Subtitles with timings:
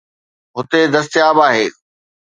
[0.55, 1.67] هتي دستياب ناهي.